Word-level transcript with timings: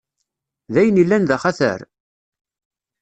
D 0.73 0.75
ayen 0.79 1.01
illan 1.01 1.23
d 1.29 1.31
axatar? 1.35 1.79